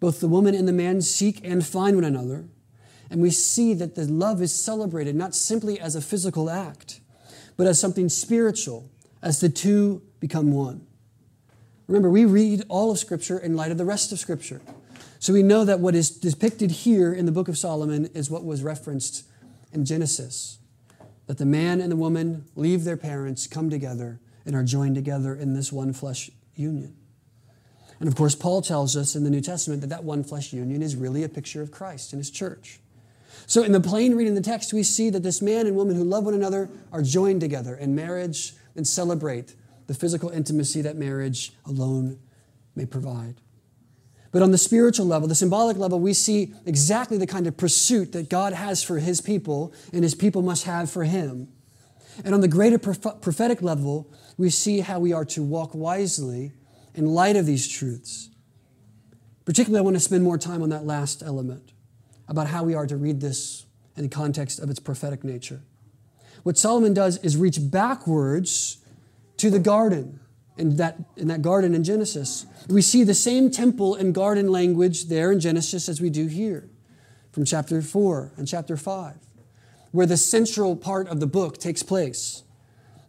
[0.00, 2.46] Both the woman and the man seek and find one another.
[3.10, 7.00] And we see that the love is celebrated not simply as a physical act,
[7.58, 8.90] but as something spiritual,
[9.22, 10.86] as the two become one.
[11.88, 14.62] Remember, we read all of Scripture in light of the rest of Scripture.
[15.18, 18.44] So we know that what is depicted here in the book of Solomon is what
[18.44, 19.24] was referenced
[19.72, 20.58] in Genesis
[21.26, 25.34] that the man and the woman leave their parents, come together, and are joined together
[25.34, 26.96] in this one flesh union.
[27.98, 30.82] And of course, Paul tells us in the New Testament that that one flesh union
[30.82, 32.80] is really a picture of Christ and his church.
[33.46, 35.96] So, in the plain reading of the text, we see that this man and woman
[35.96, 39.54] who love one another are joined together in marriage and celebrate
[39.86, 42.18] the physical intimacy that marriage alone
[42.74, 43.40] may provide.
[44.32, 48.12] But on the spiritual level, the symbolic level, we see exactly the kind of pursuit
[48.12, 51.48] that God has for his people and his people must have for him.
[52.24, 56.52] And on the greater prophetic level, we see how we are to walk wisely
[56.94, 58.30] in light of these truths.
[59.44, 61.72] Particularly, I want to spend more time on that last element
[62.28, 65.62] about how we are to read this in the context of its prophetic nature.
[66.42, 68.78] What Solomon does is reach backwards
[69.36, 70.20] to the garden
[70.56, 72.46] in that, in that garden in Genesis.
[72.68, 76.68] We see the same temple and garden language there in Genesis as we do here
[77.32, 79.14] from chapter 4 and chapter 5,
[79.92, 82.42] where the central part of the book takes place.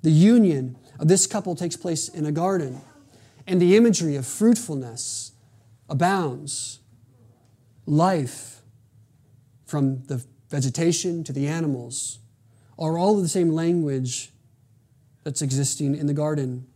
[0.04, 2.82] The union of this couple takes place in a garden,
[3.46, 5.32] and the imagery of fruitfulness
[5.90, 6.80] abounds.
[7.86, 8.62] Life,
[9.66, 12.20] from the vegetation to the animals,
[12.78, 14.34] are all the same language
[15.24, 16.68] that's existing in the garden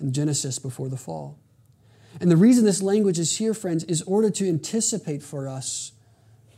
[0.00, 1.38] in Genesis before the fall.
[2.20, 5.92] And the reason this language is here, friends, is order to anticipate for us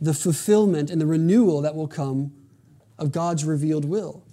[0.01, 2.33] the fulfillment and the renewal that will come
[2.99, 4.25] of God's revealed will.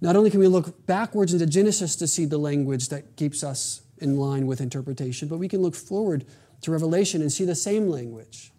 [0.00, 3.82] Not only can we look backwards into Genesis to see the language that keeps us
[3.98, 6.24] in line with interpretation, but we can look forward
[6.62, 8.52] to Revelation and see the same language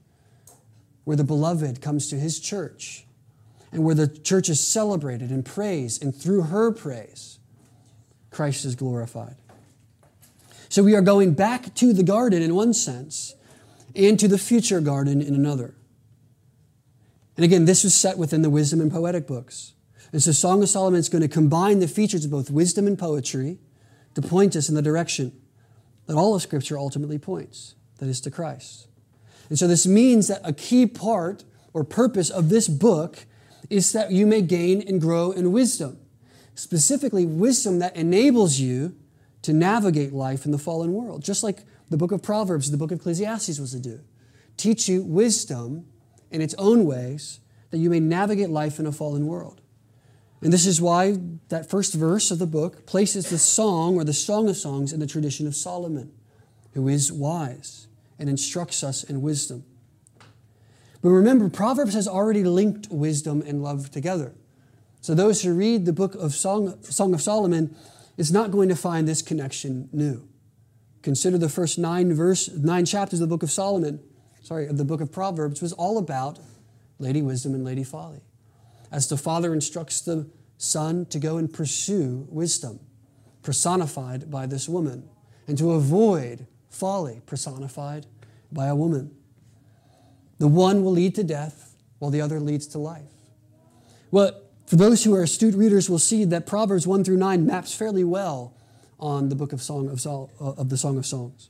[1.03, 3.05] where the beloved comes to his church
[3.71, 7.39] and where the church is celebrated and praised, and through her praise,
[8.29, 9.35] Christ is glorified.
[10.71, 13.35] So we are going back to the garden in one sense
[13.93, 15.75] and to the future garden in another.
[17.35, 19.73] And again, this was set within the wisdom and poetic books.
[20.13, 22.97] And so Song of Solomon is going to combine the features of both wisdom and
[22.97, 23.59] poetry
[24.15, 25.33] to point us in the direction
[26.05, 28.87] that all of Scripture ultimately points, that is to Christ.
[29.49, 33.25] And so this means that a key part or purpose of this book
[33.69, 35.99] is that you may gain and grow in wisdom.
[36.55, 38.95] Specifically, wisdom that enables you
[39.41, 42.91] to navigate life in the fallen world, just like the book of Proverbs, the book
[42.91, 43.99] of Ecclesiastes was to do.
[44.57, 45.85] Teach you wisdom
[46.29, 47.39] in its own ways
[47.71, 49.61] that you may navigate life in a fallen world.
[50.41, 51.17] And this is why
[51.49, 54.99] that first verse of the book places the song or the Song of Songs in
[54.99, 56.11] the tradition of Solomon,
[56.73, 59.63] who is wise and instructs us in wisdom.
[61.01, 64.33] But remember, Proverbs has already linked wisdom and love together.
[65.01, 67.75] So those who read the book of Song, Song of Solomon
[68.21, 70.29] is not going to find this connection new.
[71.01, 73.99] Consider the first nine verse, nine chapters of the book of Solomon,
[74.43, 76.37] sorry, of the book of Proverbs was all about
[76.99, 78.21] Lady Wisdom and Lady Folly.
[78.91, 80.29] As the father instructs the
[80.59, 82.79] son to go and pursue wisdom,
[83.41, 85.09] personified by this woman,
[85.47, 88.05] and to avoid folly, personified
[88.51, 89.15] by a woman.
[90.37, 93.09] The one will lead to death, while the other leads to life.
[94.11, 94.39] Well,
[94.71, 98.05] for those who are astute readers, will see that Proverbs 1 through 9 maps fairly
[98.05, 98.53] well
[99.01, 101.49] on the book of, Song of, Sol, uh, of the Song of Songs.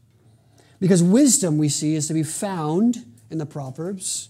[0.79, 4.29] Because wisdom, we see, is to be found in the Proverbs,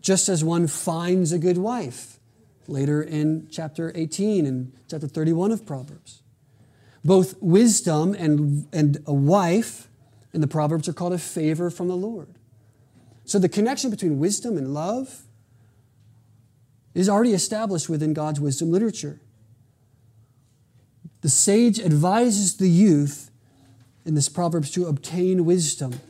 [0.00, 2.18] just as one finds a good wife
[2.66, 6.22] later in chapter 18 and chapter 31 of Proverbs.
[7.04, 9.88] Both wisdom and, and a wife
[10.32, 12.36] in the Proverbs are called a favor from the Lord.
[13.26, 15.24] So the connection between wisdom and love
[16.94, 19.20] is already established within God's wisdom literature.
[21.20, 23.30] The sage advises the youth
[24.04, 26.00] in this Proverbs to obtain wisdom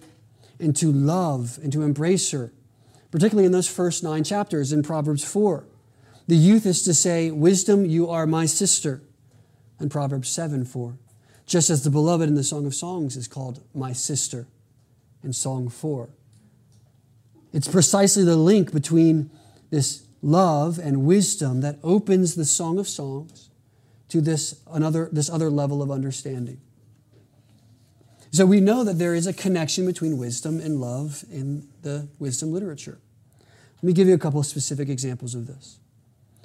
[0.59, 2.53] and to love and to embrace her,
[3.11, 5.65] particularly in those first nine chapters in Proverbs 4.
[6.29, 9.03] The youth is to say, Wisdom, you are my sister,
[9.81, 10.99] in Proverbs 7 4.
[11.47, 14.47] Just as the beloved in the Song of Songs is called my sister
[15.25, 16.09] in Song 4.
[17.53, 19.31] It's precisely the link between
[19.71, 23.51] this love and wisdom that opens the Song of Songs
[24.09, 26.61] to this, another, this other level of understanding.
[28.33, 32.53] So we know that there is a connection between wisdom and love in the wisdom
[32.53, 32.99] literature.
[33.77, 35.79] Let me give you a couple of specific examples of this.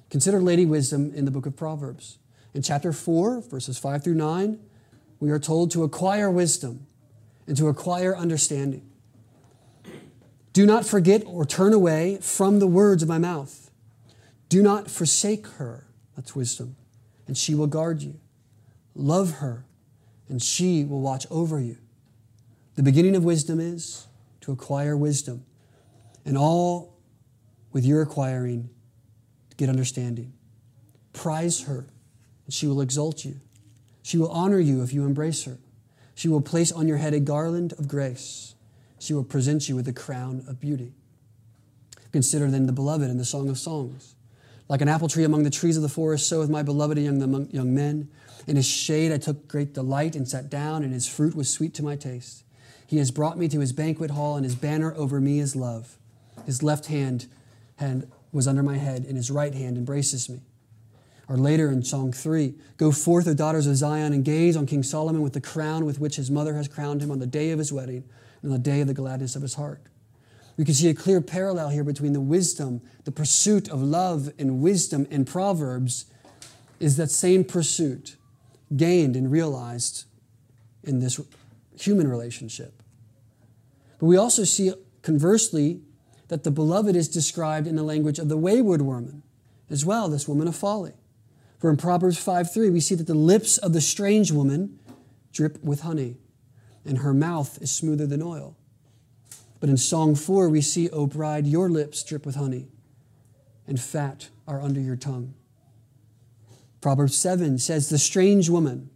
[0.09, 2.17] Consider Lady Wisdom in the book of Proverbs.
[2.53, 4.59] In chapter 4, verses 5 through 9,
[5.19, 6.87] we are told to acquire wisdom
[7.47, 8.89] and to acquire understanding.
[10.53, 13.64] Do not forget or turn away from the words of my mouth.
[14.55, 15.85] Do not forsake her.
[16.15, 16.77] That's wisdom
[17.27, 18.21] and she will guard you.
[18.95, 19.65] Love her,
[20.29, 21.77] and she will watch over you.
[22.75, 24.07] The beginning of wisdom is
[24.39, 25.43] to acquire wisdom,
[26.23, 26.97] and all
[27.73, 28.69] with your acquiring,
[29.57, 30.31] get understanding.
[31.11, 31.87] Prize her,
[32.45, 33.41] and she will exalt you.
[34.03, 35.57] She will honor you if you embrace her.
[36.13, 38.55] She will place on your head a garland of grace.
[38.99, 40.93] She will present you with a crown of beauty.
[42.13, 44.15] Consider then the beloved in the Song of Songs.
[44.67, 47.47] Like an apple tree among the trees of the forest, so with my beloved among
[47.47, 48.09] the young men.
[48.47, 51.73] In his shade I took great delight and sat down, and his fruit was sweet
[51.75, 52.43] to my taste.
[52.87, 55.97] He has brought me to his banquet hall, and his banner over me is love.
[56.45, 57.27] His left hand,
[57.77, 60.41] hand was under my head, and his right hand embraces me.
[61.27, 64.83] Or later in Song 3, Go forth, O daughters of Zion, and gaze on King
[64.83, 67.59] Solomon with the crown with which his mother has crowned him on the day of
[67.59, 68.03] his wedding
[68.41, 69.81] and on the day of the gladness of his heart.
[70.57, 74.61] We can see a clear parallel here between the wisdom, the pursuit of love and
[74.61, 76.05] wisdom in Proverbs
[76.79, 78.15] is that same pursuit
[78.75, 80.05] gained and realized
[80.83, 81.19] in this
[81.77, 82.81] human relationship.
[83.99, 85.81] But we also see, conversely,
[86.27, 89.23] that the beloved is described in the language of the wayward woman
[89.69, 90.93] as well, this woman of folly.
[91.59, 94.79] For in Proverbs 5 3, we see that the lips of the strange woman
[95.31, 96.17] drip with honey,
[96.85, 98.57] and her mouth is smoother than oil.
[99.65, 102.67] But in Song 4, we see, O bride, your lips drip with honey,
[103.65, 105.33] and fat are under your tongue.
[106.81, 108.91] Proverbs 7 says, The strange woman,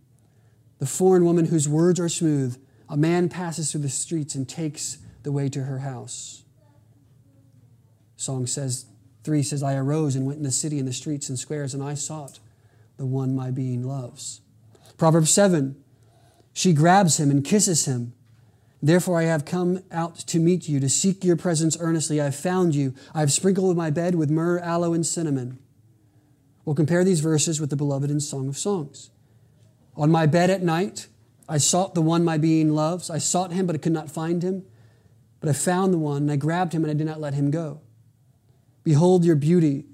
[0.78, 5.00] the foreign woman whose words are smooth, a man passes through the streets and takes
[5.24, 6.44] the way to her house.
[8.16, 8.86] Song says,
[9.24, 11.82] 3 says, I arose and went in the city and the streets and squares, and
[11.82, 12.38] I sought
[12.98, 14.42] the one my being loves.
[14.98, 15.84] Proverbs 7,
[16.54, 18.14] she grabs him and kisses him
[18.82, 22.22] Therefore, I have come out to meet you, to seek your presence earnestly.
[22.22, 22.94] I have found you.
[23.14, 25.60] I have sprinkled my bed with myrrh, aloe, and cinnamon.
[26.64, 29.10] We'll compare these verses with the beloved in Song of Songs.
[29.98, 31.08] On my bed at night,
[31.50, 33.10] I sought the one my being loves.
[33.10, 34.66] I sought him, but I could not find him.
[35.42, 37.52] But I found the one, and I grabbed him, and I did not let him
[37.52, 37.82] go.
[38.84, 39.86] Behold your beauty,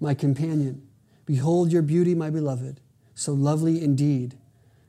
[0.00, 0.86] my companion.
[1.24, 2.80] Behold your beauty, my beloved.
[3.14, 4.36] So lovely indeed.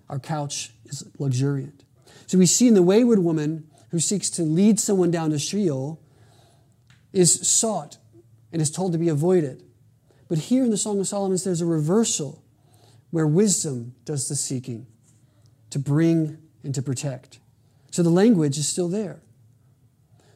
[0.09, 1.84] Our couch is luxuriant.
[2.28, 6.01] So we see in the wayward woman who seeks to lead someone down to Sheol
[7.13, 7.97] is sought
[8.51, 9.63] and is told to be avoided.
[10.28, 12.43] But here in the Song of Solomon, there's a reversal
[13.11, 14.88] where wisdom does the seeking
[15.69, 17.39] to bring and to protect.
[17.91, 19.21] So the language is still there.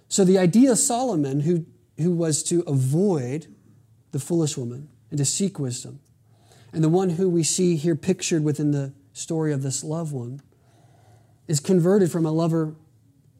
[0.07, 1.65] So the idea of Solomon, who,
[1.97, 3.47] who was to avoid
[4.11, 5.99] the foolish woman and to seek wisdom,
[6.71, 10.41] And the one who we see here pictured within the story of this loved one
[11.49, 12.75] is converted from a lover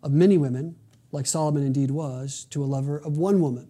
[0.02, 0.76] of many women,
[1.12, 3.70] like Solomon indeed was, to a lover of one woman.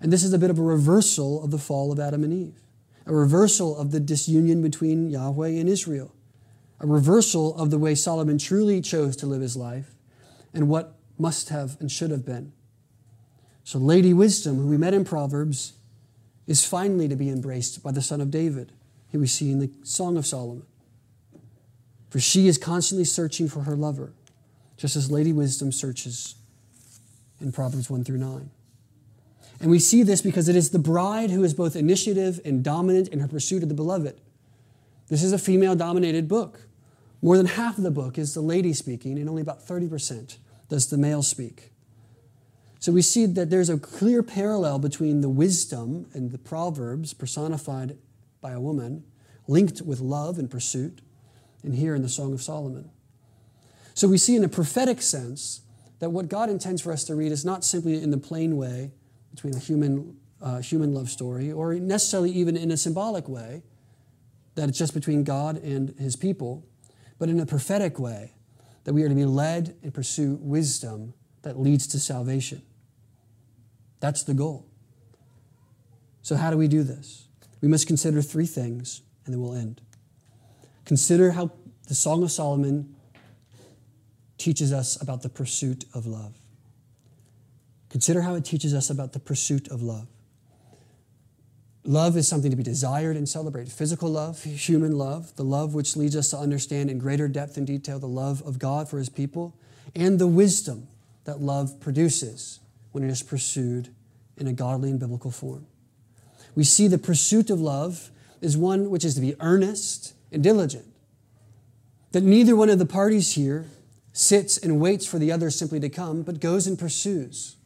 [0.00, 2.60] And this is a bit of a reversal of the fall of Adam and Eve,
[3.06, 6.12] a reversal of the disunion between Yahweh and Israel,
[6.80, 9.94] a reversal of the way Solomon truly chose to live his life
[10.52, 12.52] and what must have and should have been.
[13.62, 15.74] So, Lady Wisdom, who we met in Proverbs,
[16.48, 18.72] is finally to be embraced by the son of David,
[19.12, 20.66] who we see in the Song of Solomon.
[22.10, 24.12] For she is constantly searching for her lover,
[24.76, 26.34] just as Lady Wisdom searches
[27.40, 28.50] in Proverbs 1 through 9.
[29.60, 33.08] And we see this because it is the bride who is both initiative and dominant
[33.08, 34.20] in her pursuit of the beloved.
[35.08, 36.66] This is a female dominated book.
[37.22, 40.38] More than half of the book is the lady speaking, and only about 30%
[40.68, 41.72] does the male speak.
[42.78, 47.98] So we see that there's a clear parallel between the wisdom and the Proverbs personified
[48.40, 49.04] by a woman,
[49.46, 51.02] linked with love and pursuit,
[51.62, 52.90] and here in the Song of Solomon.
[53.94, 55.60] So we see in a prophetic sense
[55.98, 58.92] that what God intends for us to read is not simply in the plain way
[59.30, 63.62] between a human, uh, human love story, or necessarily even in a symbolic way,
[64.54, 66.66] that it's just between God and his people,
[67.18, 68.32] but in a prophetic way,
[68.84, 72.62] that we are to be led and pursue wisdom that leads to salvation.
[74.00, 74.66] That's the goal.
[76.22, 77.28] So, how do we do this?
[77.60, 79.80] We must consider three things, and then we'll end.
[80.90, 81.52] Consider how
[81.86, 82.96] the Song of Solomon
[84.38, 86.34] teaches us about the pursuit of love.
[87.90, 90.08] Consider how it teaches us about the pursuit of love.
[91.84, 93.72] Love is something to be desired and celebrated.
[93.72, 97.68] Physical love, human love, the love which leads us to understand in greater depth and
[97.68, 99.54] detail the love of God for his people,
[99.94, 100.88] and the wisdom
[101.22, 102.58] that love produces
[102.90, 103.94] when it is pursued
[104.36, 105.68] in a godly and biblical form.
[106.56, 108.10] We see the pursuit of love
[108.40, 110.86] is one which is to be earnest and diligent.
[112.12, 113.66] That neither one of the parties here
[114.12, 117.56] sits and waits for the other simply to come, but goes and pursues.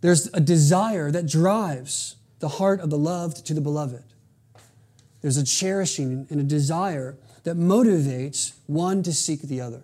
[0.00, 4.04] There's a desire that drives the heart of the loved to the beloved.
[5.20, 9.82] There's a cherishing and a desire that motivates one to seek the other.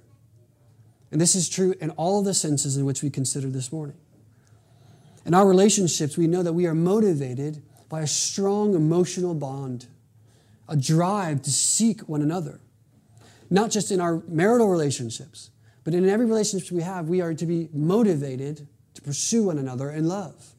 [1.11, 3.97] And this is true in all the senses in which we consider this morning.
[5.27, 9.87] In our relationships, we know that we are motivated by a strong emotional bond,
[10.69, 12.61] a drive to seek one another.
[13.51, 15.51] Not just in our marital relationships,
[15.85, 19.91] but in every relationship we have, we are to be motivated to pursue one another
[19.91, 20.55] in love.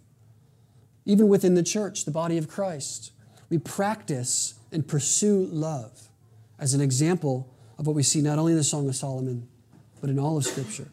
[1.05, 3.11] Even within the church, the body of Christ,
[3.49, 6.09] we practice and pursue love
[6.59, 9.47] as an example of what we see not only in the Song of Solomon,
[10.01, 10.89] but in all of Scripture.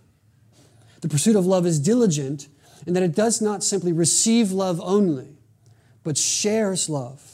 [1.01, 2.49] The pursuit of love is diligent
[2.87, 5.37] in that it does not simply receive love only,
[6.03, 7.32] but shares love.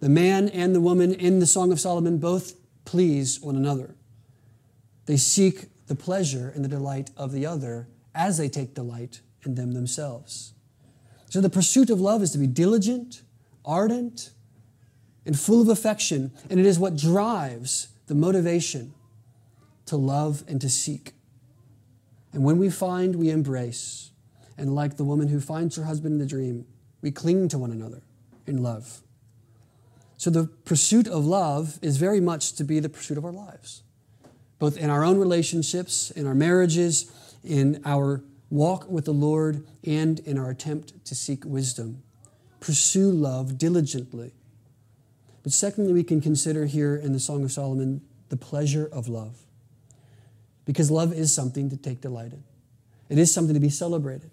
[0.00, 3.96] The man and the woman in the Song of Solomon both please one another.
[5.06, 9.54] They seek the pleasure and the delight of the other as they take delight in
[9.54, 10.52] them themselves.
[11.30, 13.22] So the pursuit of love is to be diligent,
[13.64, 14.30] ardent,
[15.26, 18.94] and full of affection, and it is what drives the motivation
[19.86, 21.12] to love and to seek.
[22.32, 24.10] And when we find, we embrace.
[24.56, 26.66] And like the woman who finds her husband in the dream,
[27.00, 28.02] we cling to one another
[28.46, 29.02] in love.
[30.18, 33.84] So the pursuit of love is very much to be the pursuit of our lives,
[34.58, 37.10] both in our own relationships, in our marriages,
[37.44, 42.02] in our walk with the Lord, and in our attempt to seek wisdom.
[42.58, 44.32] Pursue love diligently.
[45.44, 49.38] But secondly, we can consider here in the Song of Solomon the pleasure of love.
[50.64, 52.42] Because love is something to take delight in,
[53.08, 54.30] it is something to be celebrated.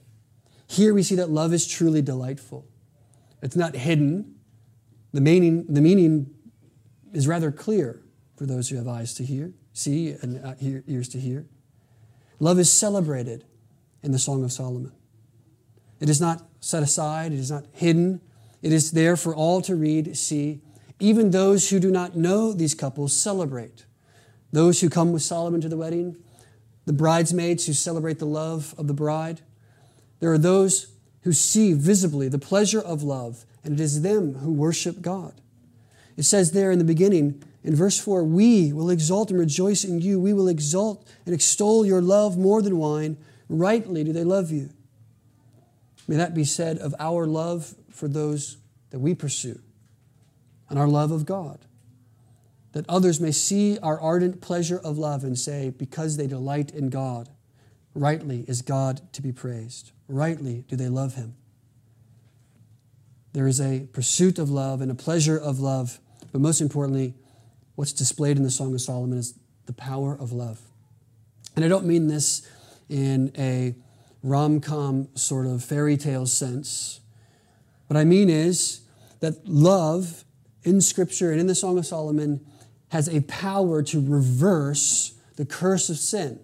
[0.68, 2.66] Here we see that love is truly delightful.
[3.44, 4.34] It's not hidden.
[5.16, 6.30] The meaning, the meaning
[7.14, 8.02] is rather clear
[8.36, 11.46] for those who have eyes to hear, see, and uh, ears to hear.
[12.42, 13.46] Love is celebrated
[14.04, 14.92] in the Song of Solomon.
[16.02, 18.20] It is not set aside, it is not hidden.
[18.62, 20.60] It is there for all to read, see.
[21.00, 23.86] Even those who do not know these couples celebrate.
[24.52, 26.18] Those who come with Solomon to the wedding,
[26.86, 29.40] the bridesmaids who celebrate the love of the bride.
[30.20, 30.92] There are those
[31.22, 35.34] who see visibly the pleasure of love, and it is them who worship God.
[36.18, 40.00] It says there in the beginning, in verse 4, we will exalt and rejoice in
[40.00, 40.20] you.
[40.20, 43.18] We will exalt and extol your love more than wine.
[43.50, 44.70] Rightly do they love you.
[46.08, 48.58] May that be said of our love for those
[48.92, 49.60] that we pursue
[50.70, 51.66] and our love of God.
[52.74, 56.90] That others may see our ardent pleasure of love and say, because they delight in
[56.90, 57.30] God,
[57.94, 59.92] rightly is God to be praised.
[60.08, 61.36] Rightly do they love him.
[63.36, 66.00] There is a pursuit of love and a pleasure of love
[66.32, 67.14] But most importantly,
[67.76, 69.36] what's displayed in the Song of Solomon is
[69.68, 70.60] the power of love.
[71.56, 72.46] And I don't mean this
[72.90, 73.74] in a
[74.22, 77.00] rom com sort of fairy tale sense.
[77.88, 78.82] What I mean is
[79.22, 80.26] that love
[80.64, 82.46] in Scripture and in the Song of Solomon
[82.90, 86.40] has a power to reverse the curse of sin.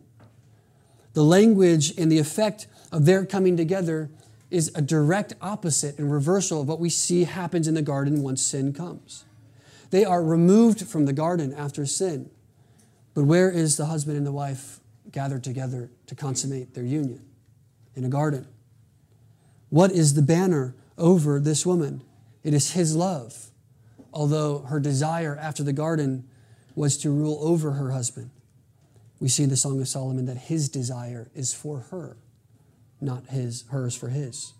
[1.14, 4.10] The language and the effect of their coming together
[4.52, 8.42] is a direct opposite and reversal of what we see happens in the garden once
[8.42, 9.26] sin comes.
[9.90, 12.30] They are removed from the garden after sin.
[13.14, 14.80] But where is the husband and the wife
[15.12, 17.26] gathered together to consummate their union?
[17.96, 18.48] In a garden.
[19.70, 22.04] What is the banner over this woman?
[22.44, 23.52] It is his love,
[24.14, 26.28] although her desire after the garden
[26.76, 28.32] was to rule over her husband.
[29.20, 32.18] We see in the Song of Solomon that his desire is for her,
[33.02, 34.54] not his, hers for his.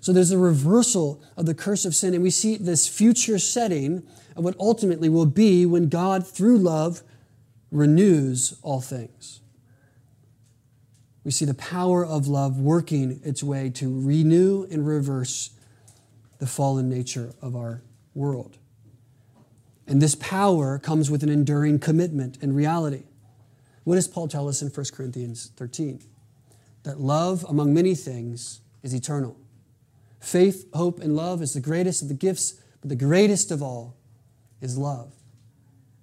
[0.00, 4.06] So there's a reversal of the curse of sin, and we see this future setting
[4.36, 7.02] of what ultimately will be when God, through love,
[7.72, 9.40] renews all things.
[11.24, 15.50] We see the power of love working its way to renew and reverse
[16.38, 17.82] the fallen nature of our
[18.14, 18.58] world.
[19.88, 23.04] And this power comes with an enduring commitment and reality.
[23.84, 26.00] What does Paul tell us in 1 Corinthians 13?
[26.86, 29.36] That love, among many things, is eternal.
[30.20, 33.96] Faith, hope, and love is the greatest of the gifts, but the greatest of all
[34.60, 35.12] is love.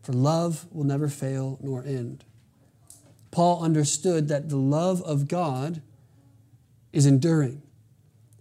[0.01, 2.25] For love will never fail nor end.
[3.31, 5.81] Paul understood that the love of God
[6.91, 7.61] is enduring,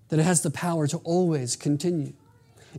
[0.09, 2.13] that it has the power to always continue.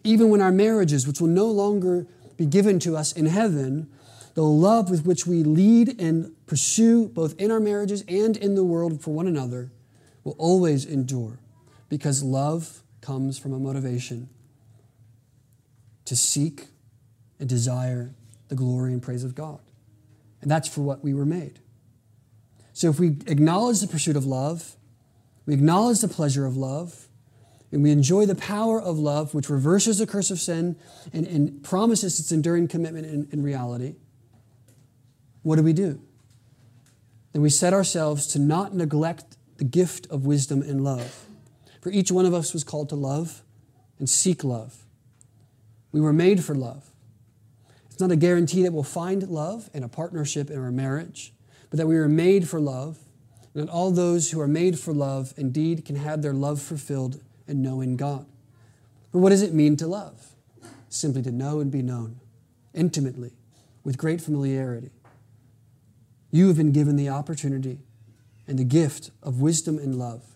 [0.03, 2.05] Even when our marriages, which will no longer
[2.35, 3.89] be given to us in heaven,
[4.33, 8.63] the love with which we lead and pursue both in our marriages and in the
[8.63, 9.71] world for one another
[10.23, 11.39] will always endure
[11.89, 14.29] because love comes from a motivation
[16.05, 16.67] to seek
[17.39, 18.13] and desire
[18.47, 19.59] the glory and praise of God.
[20.41, 21.59] And that's for what we were made.
[22.73, 24.75] So if we acknowledge the pursuit of love,
[25.45, 27.07] we acknowledge the pleasure of love,
[27.71, 30.75] and we enjoy the power of love, which reverses the curse of sin
[31.11, 33.95] and, and promises its enduring commitment in, in reality,
[35.43, 36.01] what do we do?
[37.33, 41.25] Then we set ourselves to not neglect the gift of wisdom and love.
[41.81, 43.43] For each one of us was called to love
[43.99, 44.83] and seek love.
[45.91, 46.89] We were made for love.
[47.85, 51.33] It's not a guarantee that we'll find love in a partnership in our marriage,
[51.69, 52.97] but that we are made for love,
[53.53, 57.21] and that all those who are made for love indeed can have their love fulfilled
[57.47, 58.25] and know in God.
[59.11, 60.31] But what does it mean to love?
[60.89, 62.19] Simply to know and be known
[62.73, 63.33] intimately,
[63.83, 64.89] with great familiarity.
[66.33, 67.77] You have been given the opportunity
[68.47, 70.32] and the gift of wisdom and love